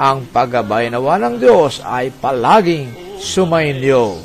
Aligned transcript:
ang 0.00 0.24
paggabay 0.32 0.88
nawa 0.88 1.20
ng 1.20 1.36
Diyos 1.36 1.84
ay 1.84 2.08
palaging 2.08 2.88
sumainyo. 3.20 4.16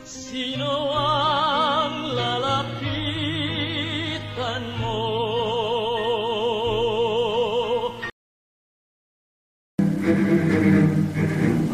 Sino 0.00 0.96
ang 0.96 2.16
lalapitan 2.16 3.52
mo? 4.80 5.04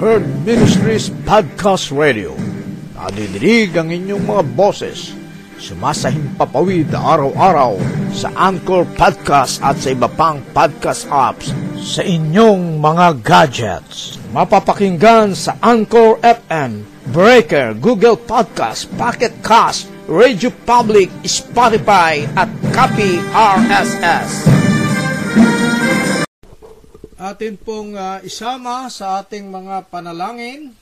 Herd 0.03 0.27
Ministries 0.43 1.15
Podcast 1.23 1.95
Radio. 1.95 2.35
Nadidinig 2.99 3.79
ang 3.79 3.95
inyong 3.95 4.27
mga 4.27 4.43
boses. 4.59 5.22
Sumasahimpapawid 5.63 6.91
araw-araw 6.91 7.79
sa 8.11 8.35
Anchor 8.35 8.83
Podcast 8.99 9.63
at 9.63 9.79
sa 9.79 9.95
iba 9.95 10.11
pang 10.11 10.43
podcast 10.51 11.07
apps 11.07 11.55
sa 11.79 12.03
inyong 12.03 12.83
mga 12.83 13.23
gadgets. 13.23 14.19
Mapapakinggan 14.35 15.39
sa 15.39 15.55
Anchor 15.63 16.19
FM, 16.19 16.83
Breaker, 17.15 17.79
Google 17.79 18.19
Podcast, 18.19 18.91
Pocket 18.99 19.31
Cast, 19.39 19.87
Radio 20.11 20.51
Public, 20.67 21.15
Spotify 21.23 22.27
at 22.35 22.51
Copy 22.75 23.23
RSS. 23.31 24.31
Atin 27.23 27.55
pong 27.55 27.95
ah, 27.95 28.19
isama 28.27 28.91
sa 28.91 29.23
ating 29.23 29.47
mga 29.47 29.87
panalangin 29.87 30.75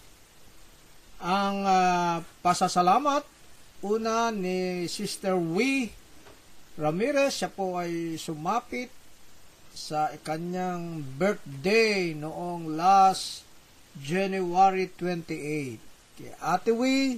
ang 1.21 1.69
ah, 1.69 2.25
pasasalamat 2.41 3.40
una 3.81 4.29
ni 4.29 4.85
Sister 4.89 5.37
Wee 5.37 5.89
Ramirez. 6.77 7.41
Siya 7.41 7.49
po 7.49 7.81
ay 7.81 8.21
sumapit 8.21 8.93
sa 9.73 10.13
kanyang 10.21 11.01
birthday 11.17 12.13
noong 12.13 12.77
last 12.77 13.49
January 13.97 14.93
28. 14.93 15.81
Kay 16.21 16.33
Ate 16.45 16.73
Wee, 16.77 17.17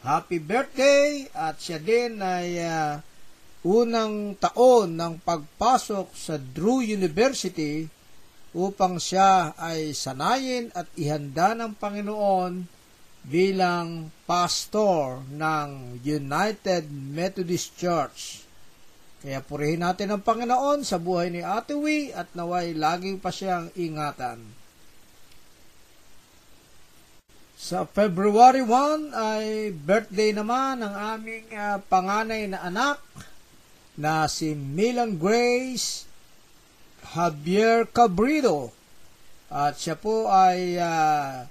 happy 0.00 0.40
birthday 0.40 1.28
at 1.36 1.60
siya 1.60 1.76
din 1.76 2.24
ay 2.24 2.56
ah, 2.64 3.04
unang 3.66 4.32
taon 4.40 4.96
ng 4.96 5.14
pagpasok 5.20 6.08
sa 6.16 6.40
Drew 6.40 6.80
University 6.80 7.84
upang 8.56 8.96
siya 8.96 9.52
ay 9.60 9.92
sanayin 9.92 10.72
at 10.72 10.88
ihanda 10.96 11.52
ng 11.52 11.76
Panginoon 11.76 12.77
bilang 13.26 14.14
pastor 14.28 15.24
ng 15.32 16.00
United 16.04 16.86
Methodist 16.90 17.74
Church. 17.74 18.46
Kaya 19.18 19.42
purihin 19.42 19.82
natin 19.82 20.14
ang 20.14 20.22
Panginoon 20.22 20.86
sa 20.86 21.02
buhay 21.02 21.34
ni 21.34 21.42
Ate 21.42 21.74
Wee 21.74 22.14
at 22.14 22.30
naway 22.38 22.70
lagi 22.78 23.18
pa 23.18 23.34
siyang 23.34 23.74
ingatan. 23.74 24.38
Sa 27.58 27.82
February 27.90 28.62
1 28.62 29.10
ay 29.10 29.74
birthday 29.74 30.30
naman 30.30 30.78
ng 30.78 30.94
aming 30.94 31.46
ah, 31.58 31.82
panganay 31.82 32.46
na 32.46 32.62
anak 32.62 33.02
na 33.98 34.30
si 34.30 34.54
Milan 34.54 35.18
Grace 35.18 36.06
Javier 37.02 37.90
Cabrido. 37.90 38.70
At 39.50 39.82
siya 39.82 39.98
po 39.98 40.30
ay 40.30 40.78
ah, 40.78 41.50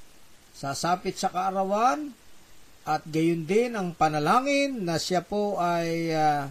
sasapit 0.58 1.22
sa 1.22 1.30
kaarawan 1.30 2.10
at 2.90 3.06
gayon 3.06 3.46
din 3.46 3.78
ang 3.78 3.94
panalangin 3.94 4.82
na 4.82 4.98
siya 4.98 5.22
po 5.22 5.62
ay 5.62 6.10
ah, 6.18 6.50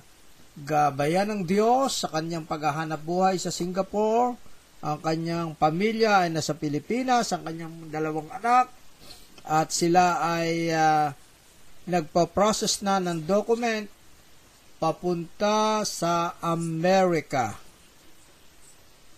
gabayan 0.55 1.35
ng 1.35 1.43
Diyos 1.43 2.07
sa 2.07 2.13
kanyang 2.15 2.47
paghahanap 2.47 3.03
buhay 3.03 3.43
sa 3.43 3.51
Singapore. 3.51 4.39
Ang 4.87 5.03
kanyang 5.03 5.51
pamilya 5.59 6.23
ay 6.23 6.31
nasa 6.31 6.55
Pilipinas, 6.55 7.35
ang 7.35 7.43
kanyang 7.43 7.91
dalawang 7.91 8.31
anak 8.31 8.71
at 9.43 9.75
sila 9.75 10.23
ay 10.23 10.71
ah, 10.71 11.11
nagpa-process 11.91 12.87
na 12.87 13.03
ng 13.03 13.27
document 13.27 13.91
papunta 14.79 15.83
sa 15.83 16.39
Amerika. 16.39 17.66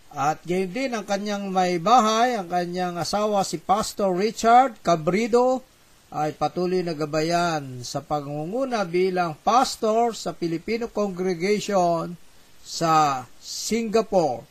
At 0.08 0.40
gayon 0.48 0.72
din 0.72 0.96
ang 0.96 1.04
kanyang 1.04 1.52
may 1.52 1.76
bahay, 1.76 2.32
ang 2.32 2.48
kanyang 2.48 2.96
asawa 2.96 3.44
si 3.44 3.60
Pastor 3.60 4.16
Richard 4.16 4.80
Cabrido 4.80 5.60
ay 6.08 6.32
patuloy 6.32 6.80
na 6.80 6.96
gabayan 6.96 7.84
sa 7.84 8.00
pangunguna 8.00 8.88
bilang 8.88 9.36
pastor 9.44 10.16
sa 10.16 10.32
Filipino 10.32 10.88
Congregation 10.88 12.16
sa 12.64 13.24
Singapore 13.36 14.48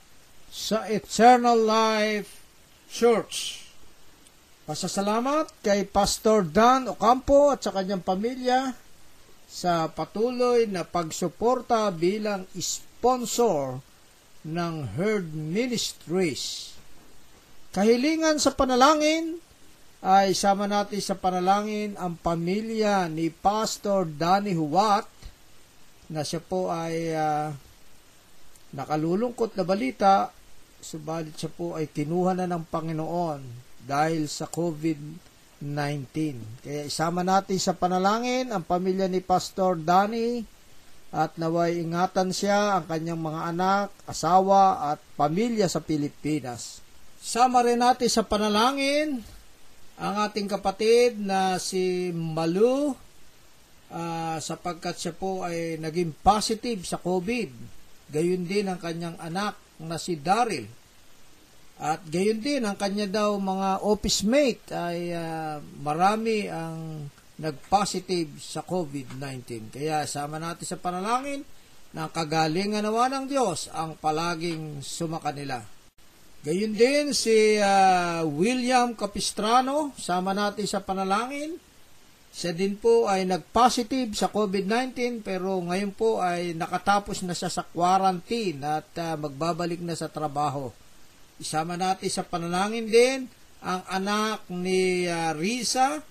sa 0.53 0.85
Eternal 0.85 1.57
Life 1.57 2.37
Church. 2.93 3.65
Pasasalamat 4.69 5.65
kay 5.65 5.89
Pastor 5.89 6.45
Dan 6.45 6.93
Ocampo 6.93 7.49
at 7.49 7.65
sa 7.65 7.73
kanyang 7.73 8.05
pamilya 8.05 8.77
sa 9.49 9.89
patuloy 9.89 10.69
na 10.69 10.85
pagsuporta 10.85 11.89
bilang 11.89 12.45
sponsor 12.53 13.81
ng 14.45 14.73
Herd 14.97 15.33
Ministries. 15.33 16.75
Kahilingan 17.73 18.37
sa 18.37 18.53
panalangin 18.53 19.39
ay 20.01 20.37
sama 20.37 20.69
natin 20.69 21.01
sa 21.01 21.17
panalangin 21.17 21.97
ang 21.97 22.17
pamilya 22.17 23.09
ni 23.09 23.33
Pastor 23.33 24.05
Danny 24.05 24.53
Huwat 24.53 25.09
na 26.13 26.21
siya 26.21 26.41
po 26.43 26.69
ay 26.69 27.13
ah, 27.17 27.51
nakalulungkot 28.73 29.57
na 29.57 29.65
balita 29.65 30.31
subalit 30.81 31.35
siya 31.37 31.51
po 31.51 31.75
ay 31.75 31.89
kinuha 31.89 32.37
na 32.37 32.45
ng 32.47 32.63
Panginoon 32.69 33.41
dahil 33.83 34.29
sa 34.29 34.45
COVID-19. 34.47 35.63
Kaya 36.63 36.81
isama 36.85 37.25
natin 37.25 37.57
sa 37.57 37.73
panalangin 37.73 38.51
ang 38.53 38.63
pamilya 38.63 39.09
ni 39.09 39.23
Pastor 39.23 39.79
Danny 39.79 40.43
at 41.11 41.39
naway 41.39 41.79
ingatan 41.79 42.35
siya 42.35 42.79
ang 42.79 42.85
kanyang 42.85 43.21
mga 43.21 43.41
anak, 43.55 43.87
asawa 44.03 44.91
at 44.91 44.99
pamilya 45.15 45.71
sa 45.71 45.79
Pilipinas. 45.79 46.83
Sama 47.17 47.63
rin 47.63 47.79
natin 47.79 48.11
sa 48.11 48.27
panalangin 48.27 49.23
ang 49.97 50.15
ating 50.29 50.45
kapatid 50.45 51.17
na 51.17 51.57
si 51.57 52.13
Malu 52.13 52.93
ah, 53.89 54.37
sapagkat 54.37 54.99
siya 54.99 55.13
po 55.15 55.41
ay 55.41 55.81
naging 55.81 56.13
positive 56.21 56.85
sa 56.85 57.01
COVID. 57.01 57.49
Gayun 58.13 58.45
din 58.45 58.69
ang 58.69 58.79
kanyang 58.79 59.17
anak 59.19 59.57
na 59.81 59.97
si 59.97 60.19
Daryl. 60.19 60.69
At 61.77 62.01
gayon 62.09 62.41
din, 62.41 62.65
ang 62.65 62.73
kanya 62.73 63.05
daw 63.05 63.37
mga 63.37 63.85
office 63.85 64.25
mate 64.25 64.65
ay 64.73 65.13
ah, 65.13 65.61
marami 65.81 66.49
ang 66.49 67.05
nag-positive 67.37 68.41
sa 68.41 68.65
COVID-19. 68.65 69.69
Kaya 69.73 70.05
sama 70.09 70.41
natin 70.41 70.65
sa 70.65 70.77
panalangin 70.77 71.45
na 71.93 72.09
ang 72.09 72.11
kagalingan 72.11 72.83
nawa 72.83 73.07
ng 73.13 73.25
Diyos 73.29 73.69
ang 73.71 73.95
palaging 73.97 74.81
sumakanila. 74.81 75.61
Gayon 76.45 76.73
din 76.77 77.11
si 77.11 77.57
ah, 77.59 78.21
William 78.23 78.93
Capistrano, 78.93 79.93
sama 79.97 80.31
natin 80.31 80.65
sa 80.69 80.81
panalangin. 80.81 81.57
Siya 82.37 82.53
din 82.53 82.77
po 82.77 83.09
ay 83.09 83.25
nag-positive 83.25 84.13
sa 84.13 84.29
COVID-19 84.29 85.25
pero 85.25 85.57
ngayon 85.57 85.91
po 85.97 86.21
ay 86.21 86.53
nakatapos 86.53 87.25
na 87.25 87.33
siya 87.33 87.49
sa 87.49 87.65
quarantine 87.65 88.61
at 88.61 88.89
ah, 89.01 89.17
magbabalik 89.17 89.81
na 89.81 89.97
sa 89.97 90.09
trabaho. 90.09 90.69
Isama 91.37 91.77
natin 91.77 92.09
sa 92.09 92.25
panalangin 92.25 92.89
din 92.89 93.19
ang 93.61 93.81
anak 93.89 94.45
ni 94.53 95.09
ah, 95.09 95.33
Risa, 95.33 96.01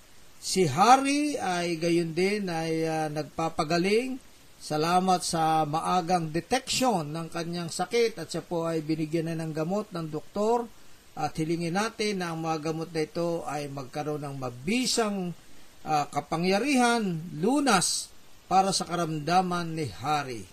si 0.46 0.70
Harry 0.70 1.34
ay 1.34 1.75
gayon 1.75 2.14
din 2.14 2.46
ay 2.46 2.87
ah, 2.87 3.10
nagpapagaling. 3.10 4.22
Salamat 4.56 5.20
sa 5.26 5.66
maagang 5.66 6.31
detection 6.31 7.10
ng 7.10 7.26
kanyang 7.28 7.69
sakit 7.69 8.14
at 8.22 8.31
siya 8.31 8.46
po 8.46 8.64
ay 8.64 8.81
binigyan 8.81 9.28
na 9.28 9.43
ng 9.43 9.52
gamot 9.52 9.90
ng 9.90 10.06
doktor 10.06 10.70
at 11.19 11.34
hilingin 11.34 11.75
natin 11.75 12.22
na 12.22 12.31
ang 12.31 12.40
mga 12.40 12.70
gamot 12.70 12.88
na 12.94 13.02
ito 13.02 13.43
ay 13.44 13.66
magkaroon 13.66 14.22
ng 14.22 14.37
mabisang 14.38 15.34
ah, 15.82 16.06
kapangyarihan, 16.06 17.02
lunas 17.34 18.14
para 18.46 18.70
sa 18.70 18.87
karamdaman 18.87 19.75
ni 19.75 19.90
Harry. 19.98 20.46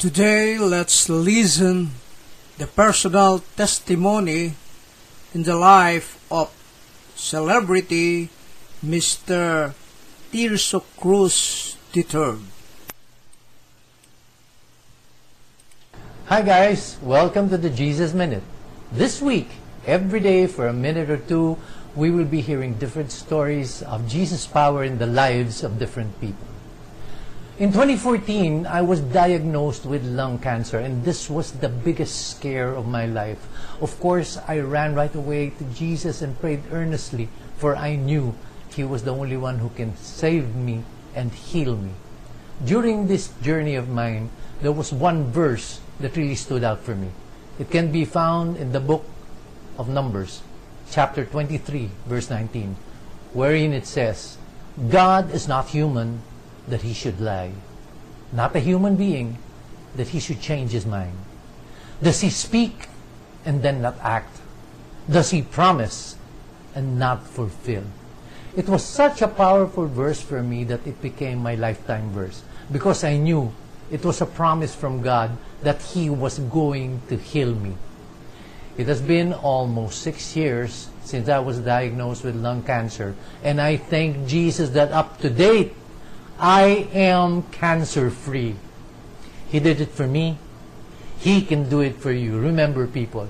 Today, 0.00 0.56
let's 0.56 1.12
listen 1.12 1.92
the 2.56 2.68
personal 2.68 3.44
testimony 3.56 4.56
in 5.36 5.44
the 5.44 5.56
life 5.56 6.16
of 6.32 6.48
celebrity 7.16 8.28
Mr. 8.84 9.72
Tirso 10.30 10.84
Cruz 11.00 11.76
III. 11.96 12.36
Hi 16.26 16.42
guys, 16.42 16.98
welcome 17.00 17.48
to 17.48 17.56
the 17.56 17.70
Jesus 17.70 18.12
Minute. 18.12 18.42
This 18.92 19.22
week, 19.22 19.48
every 19.86 20.20
day 20.20 20.46
for 20.46 20.68
a 20.68 20.76
minute 20.76 21.08
or 21.08 21.16
two, 21.16 21.56
we 21.96 22.10
will 22.10 22.28
be 22.28 22.42
hearing 22.42 22.74
different 22.74 23.10
stories 23.10 23.82
of 23.82 24.06
Jesus' 24.06 24.46
power 24.46 24.84
in 24.84 24.98
the 24.98 25.06
lives 25.06 25.64
of 25.64 25.78
different 25.78 26.20
people. 26.20 26.55
In 27.58 27.72
2014, 27.72 28.66
I 28.66 28.82
was 28.82 29.00
diagnosed 29.00 29.86
with 29.86 30.04
lung 30.04 30.38
cancer, 30.38 30.78
and 30.78 31.02
this 31.06 31.30
was 31.30 31.52
the 31.52 31.70
biggest 31.70 32.36
scare 32.36 32.68
of 32.68 32.86
my 32.86 33.06
life. 33.06 33.48
Of 33.80 33.98
course, 33.98 34.36
I 34.46 34.60
ran 34.60 34.94
right 34.94 35.14
away 35.14 35.56
to 35.56 35.64
Jesus 35.72 36.20
and 36.20 36.38
prayed 36.38 36.64
earnestly, 36.70 37.30
for 37.56 37.74
I 37.74 37.96
knew 37.96 38.34
He 38.68 38.84
was 38.84 39.04
the 39.04 39.16
only 39.16 39.38
one 39.38 39.56
who 39.56 39.70
can 39.70 39.96
save 39.96 40.54
me 40.54 40.84
and 41.14 41.32
heal 41.32 41.78
me. 41.78 41.92
During 42.62 43.08
this 43.08 43.32
journey 43.40 43.74
of 43.74 43.88
mine, 43.88 44.28
there 44.60 44.76
was 44.76 44.92
one 44.92 45.32
verse 45.32 45.80
that 46.00 46.14
really 46.14 46.36
stood 46.36 46.62
out 46.62 46.84
for 46.84 46.94
me. 46.94 47.08
It 47.58 47.70
can 47.70 47.90
be 47.90 48.04
found 48.04 48.58
in 48.58 48.72
the 48.72 48.84
book 48.84 49.06
of 49.78 49.88
Numbers, 49.88 50.42
chapter 50.90 51.24
23, 51.24 51.88
verse 52.04 52.28
19, 52.28 52.76
wherein 53.32 53.72
it 53.72 53.86
says, 53.86 54.36
God 54.90 55.32
is 55.32 55.48
not 55.48 55.72
human 55.72 56.20
that 56.68 56.82
he 56.82 56.92
should 56.92 57.20
lie, 57.20 57.52
not 58.32 58.56
a 58.56 58.60
human 58.60 58.96
being 58.96 59.38
that 59.94 60.08
he 60.08 60.20
should 60.20 60.40
change 60.40 60.72
his 60.72 60.86
mind. 60.86 61.16
Does 62.02 62.20
he 62.20 62.30
speak 62.30 62.88
and 63.44 63.62
then 63.62 63.80
not 63.82 63.96
act? 64.02 64.40
Does 65.08 65.30
he 65.30 65.42
promise 65.42 66.16
and 66.74 66.98
not 66.98 67.26
fulfill? 67.26 67.84
It 68.56 68.68
was 68.68 68.84
such 68.84 69.22
a 69.22 69.28
powerful 69.28 69.86
verse 69.86 70.20
for 70.20 70.42
me 70.42 70.64
that 70.64 70.86
it 70.86 71.00
became 71.02 71.38
my 71.38 71.54
lifetime 71.54 72.10
verse 72.10 72.42
because 72.72 73.04
I 73.04 73.16
knew 73.16 73.52
it 73.90 74.04
was 74.04 74.20
a 74.20 74.26
promise 74.26 74.74
from 74.74 75.02
God 75.02 75.36
that 75.62 75.80
He 75.82 76.10
was 76.10 76.38
going 76.38 77.02
to 77.08 77.16
heal 77.16 77.54
me. 77.54 77.74
It 78.76 78.88
has 78.88 79.00
been 79.00 79.32
almost 79.32 80.02
six 80.02 80.36
years 80.36 80.88
since 81.04 81.28
I 81.28 81.38
was 81.38 81.58
diagnosed 81.60 82.24
with 82.24 82.34
lung 82.34 82.62
cancer, 82.62 83.14
and 83.42 83.60
I 83.60 83.76
thank 83.76 84.26
Jesus 84.26 84.70
that 84.70 84.90
up 84.90 85.20
to 85.20 85.30
date, 85.30 85.74
I 86.38 86.88
am 86.92 87.42
cancer 87.44 88.10
free. 88.10 88.56
He 89.48 89.60
did 89.60 89.80
it 89.80 89.90
for 89.90 90.06
me. 90.06 90.38
He 91.18 91.40
can 91.42 91.68
do 91.68 91.80
it 91.80 91.96
for 91.96 92.12
you. 92.12 92.38
Remember, 92.38 92.86
people, 92.86 93.28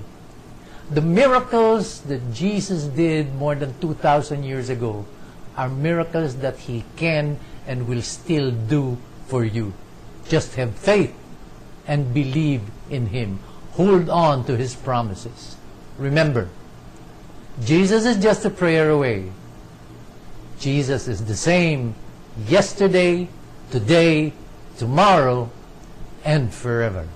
the 0.90 1.00
miracles 1.00 2.00
that 2.02 2.32
Jesus 2.32 2.84
did 2.84 3.34
more 3.34 3.54
than 3.54 3.78
2,000 3.80 4.42
years 4.42 4.68
ago 4.68 5.06
are 5.56 5.68
miracles 5.68 6.36
that 6.36 6.58
He 6.58 6.84
can 6.96 7.38
and 7.66 7.88
will 7.88 8.02
still 8.02 8.50
do 8.50 8.98
for 9.26 9.44
you. 9.44 9.72
Just 10.28 10.54
have 10.54 10.74
faith 10.74 11.14
and 11.86 12.12
believe 12.12 12.62
in 12.90 13.06
Him. 13.06 13.38
Hold 13.72 14.08
on 14.08 14.44
to 14.46 14.56
His 14.56 14.74
promises. 14.74 15.56
Remember, 15.98 16.48
Jesus 17.64 18.04
is 18.04 18.22
just 18.22 18.44
a 18.44 18.50
prayer 18.50 18.90
away. 18.90 19.32
Jesus 20.58 21.08
is 21.08 21.24
the 21.24 21.36
same 21.36 21.94
yesterday, 22.48 23.28
today, 23.70 24.32
tomorrow, 24.76 25.50
and 26.24 26.52
forever. 26.52 27.08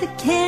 the 0.00 0.06
can 0.16 0.47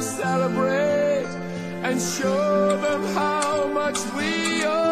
celebrate 0.00 1.26
and 1.82 2.00
show 2.00 2.76
them 2.80 3.02
how 3.14 3.66
much 3.68 3.98
we 4.16 4.64
all 4.64 4.85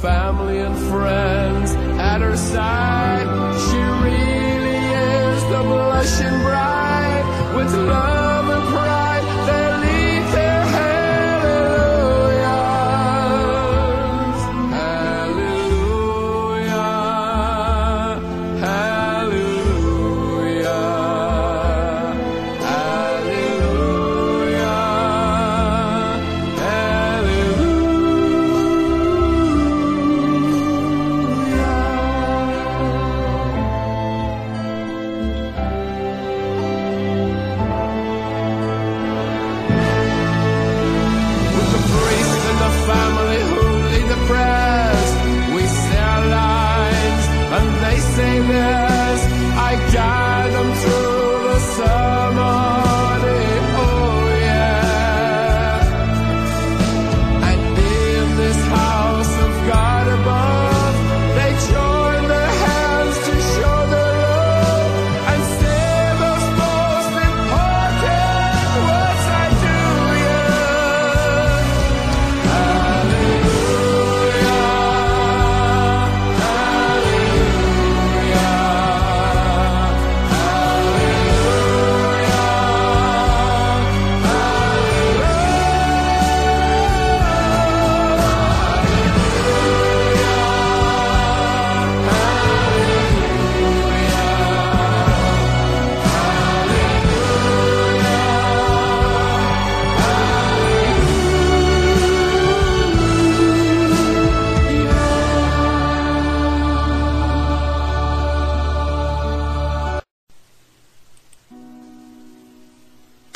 family 0.00 0.58
and 0.58 0.76
friends 0.90 1.72
at 1.98 2.20
her 2.20 2.36
side, 2.36 3.26
she 3.66 3.78
really 4.04 4.78
is 5.04 5.42
the 5.44 5.62
blushing 5.62 6.38
bride. 6.42 7.54
With 7.56 7.74
love 7.74 8.25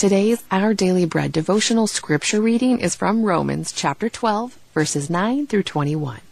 Today's 0.01 0.43
Our 0.51 0.73
Daily 0.73 1.05
Bread 1.05 1.31
devotional 1.31 1.87
scripture 1.87 2.41
reading 2.41 2.81
is 2.81 2.95
from 2.95 3.23
Romans 3.23 3.71
chapter 3.71 4.09
12, 4.09 4.59
verses 4.73 5.11
9 5.11 5.47
through 5.47 5.65
21. 5.65 6.23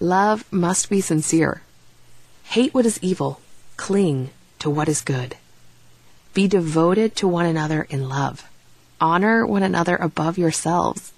Love 0.00 0.44
must 0.52 0.90
be 0.90 1.00
sincere. 1.00 1.62
Hate 2.44 2.74
what 2.74 2.84
is 2.84 3.02
evil. 3.02 3.40
Cling 3.78 4.28
to 4.58 4.68
what 4.68 4.86
is 4.86 5.00
good. 5.00 5.38
Be 6.34 6.46
devoted 6.46 7.16
to 7.16 7.26
one 7.26 7.46
another 7.46 7.86
in 7.88 8.06
love. 8.06 8.46
Honor 9.00 9.46
one 9.46 9.62
another 9.62 9.96
above 9.96 10.36
yourselves. 10.36 11.14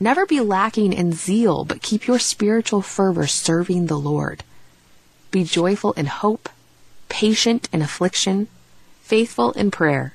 Never 0.00 0.26
be 0.26 0.40
lacking 0.40 0.92
in 0.92 1.12
zeal, 1.12 1.64
but 1.64 1.82
keep 1.82 2.08
your 2.08 2.18
spiritual 2.18 2.82
fervor 2.82 3.28
serving 3.28 3.86
the 3.86 3.96
Lord. 3.96 4.42
Be 5.30 5.44
joyful 5.44 5.92
in 5.92 6.06
hope, 6.06 6.48
patient 7.08 7.68
in 7.72 7.80
affliction, 7.80 8.48
faithful 9.02 9.52
in 9.52 9.70
prayer. 9.70 10.14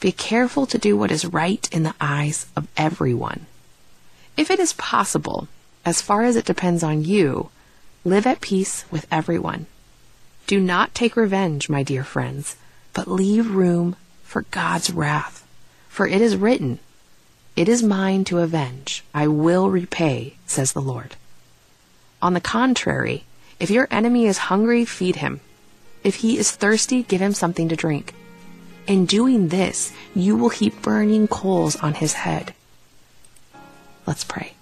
Be 0.00 0.12
careful 0.12 0.66
to 0.66 0.78
do 0.78 0.96
what 0.96 1.10
is 1.10 1.26
right 1.26 1.68
in 1.72 1.82
the 1.82 1.94
eyes 2.00 2.46
of 2.54 2.68
everyone. 2.76 3.46
If 4.36 4.50
it 4.50 4.60
is 4.60 4.72
possible, 4.74 5.48
as 5.84 6.00
far 6.00 6.22
as 6.22 6.36
it 6.36 6.44
depends 6.44 6.84
on 6.84 7.04
you, 7.04 7.50
live 8.04 8.26
at 8.26 8.40
peace 8.40 8.84
with 8.90 9.06
everyone. 9.10 9.66
Do 10.46 10.60
not 10.60 10.94
take 10.94 11.16
revenge, 11.16 11.68
my 11.68 11.82
dear 11.82 12.04
friends, 12.04 12.56
but 12.92 13.08
leave 13.08 13.54
room 13.54 13.96
for 14.22 14.42
God's 14.50 14.90
wrath. 14.90 15.44
For 15.88 16.06
it 16.06 16.20
is 16.20 16.36
written, 16.36 16.78
It 17.56 17.68
is 17.68 17.82
mine 17.82 18.22
to 18.24 18.38
avenge, 18.38 19.02
I 19.12 19.26
will 19.26 19.68
repay, 19.68 20.34
says 20.46 20.72
the 20.72 20.80
Lord. 20.80 21.16
On 22.22 22.34
the 22.34 22.40
contrary, 22.40 23.24
if 23.58 23.70
your 23.70 23.88
enemy 23.90 24.26
is 24.26 24.38
hungry, 24.38 24.84
feed 24.84 25.16
him. 25.16 25.40
If 26.04 26.16
he 26.16 26.38
is 26.38 26.52
thirsty, 26.52 27.02
give 27.02 27.20
him 27.20 27.34
something 27.34 27.68
to 27.68 27.76
drink. 27.76 28.14
In 28.88 29.04
doing 29.04 29.48
this, 29.48 29.92
you 30.14 30.34
will 30.34 30.48
heap 30.48 30.80
burning 30.80 31.28
coals 31.28 31.76
on 31.76 31.92
his 31.92 32.14
head. 32.14 32.54
Let's 34.06 34.24
pray. 34.24 34.54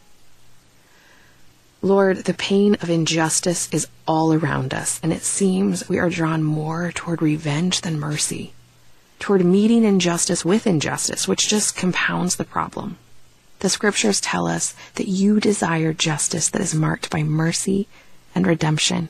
Lord, 1.81 2.25
the 2.25 2.35
pain 2.35 2.75
of 2.83 2.91
injustice 2.91 3.69
is 3.71 3.87
all 4.05 4.35
around 4.35 4.75
us, 4.75 4.99
and 5.01 5.13
it 5.13 5.23
seems 5.23 5.89
we 5.89 6.01
are 6.01 6.11
drawn 6.11 6.43
more 6.43 6.91
toward 6.91 7.23
revenge 7.23 7.83
than 7.83 8.01
mercy, 8.01 8.53
toward 9.21 9.45
meeting 9.45 9.85
injustice 9.85 10.45
with 10.45 10.67
injustice, 10.67 11.29
which 11.29 11.49
just 11.49 11.77
compounds 11.77 12.35
the 12.35 12.45
problem. 12.45 12.99
The 13.61 13.71
scriptures 13.71 14.21
tell 14.21 14.49
us 14.49 14.75
that 14.97 15.07
you 15.07 15.39
desire 15.39 15.93
justice 15.93 16.49
that 16.49 16.61
is 16.61 16.75
marked 16.75 17.11
by 17.11 17.23
mercy 17.23 17.87
and 18.35 18.45
redemption. 18.45 19.09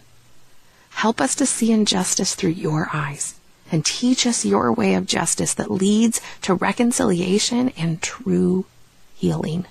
Help 0.90 1.22
us 1.22 1.35
to 1.37 1.46
see 1.46 1.72
injustice 1.72 2.35
through 2.35 2.50
your 2.50 2.90
eyes 2.92 3.36
and 3.70 3.85
teach 3.85 4.26
us 4.26 4.44
your 4.44 4.72
way 4.72 4.94
of 4.94 5.07
justice 5.07 5.55
that 5.55 5.70
leads 5.70 6.20
to 6.42 6.55
reconciliation 6.55 7.70
and 7.76 8.02
true 8.02 8.66
healing. 9.14 9.66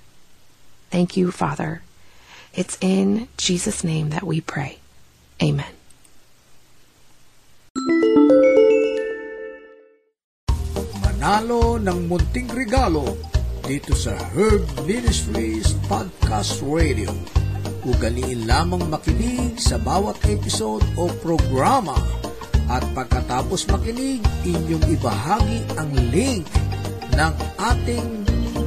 Thank 0.92 1.18
you, 1.18 1.32
Father. 1.32 1.82
It's 2.54 2.78
in 2.80 3.28
Jesus' 3.38 3.84
name 3.84 4.10
that 4.10 4.24
we 4.24 4.40
pray. 4.40 4.80
Amen. 5.44 5.76
Manalo 11.04 11.76
ng 11.82 12.08
munting 12.08 12.48
regalo 12.54 13.18
dito 13.66 13.92
sa 13.98 14.16
Herb 14.32 14.64
Ministries 14.88 15.76
Podcast 15.90 16.64
Radio. 16.64 17.12
Ugaliin 17.84 18.48
lamang 18.48 18.88
makinig 18.88 19.60
sa 19.60 19.76
bawat 19.76 20.16
episode 20.30 20.86
o 20.96 21.10
programa 21.22 21.98
at 22.70 22.84
pagkatapos 22.98 23.70
makinig, 23.70 24.22
inyong 24.46 24.86
ibahagi 24.98 25.60
ang 25.78 25.92
link 26.10 26.46
ng 27.14 27.34
ating 27.62 28.08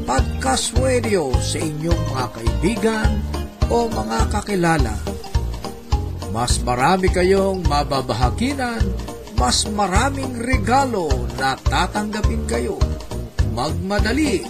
podcast 0.08 0.72
radio 0.78 1.28
sa 1.42 1.58
inyong 1.60 2.02
mga 2.14 2.26
kaibigan 2.32 3.10
o 3.68 3.90
mga 3.90 4.18
kakilala. 4.32 4.96
Mas 6.32 6.60
marami 6.62 7.08
kayong 7.12 7.64
mababahaginan, 7.66 8.84
mas 9.36 9.68
maraming 9.68 10.36
regalo 10.40 11.08
na 11.36 11.56
tatanggapin 11.56 12.44
kayo. 12.48 12.76
Magmadali! 13.52 14.44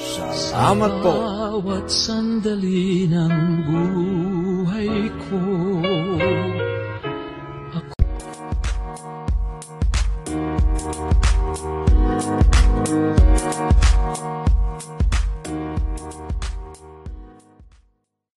Salamat 0.00 0.92
po. 1.04 1.12
Bawat 1.60 1.92
sandali 1.92 3.04
ng 3.04 3.36
buhay 3.68 5.12
ko. 5.28 5.40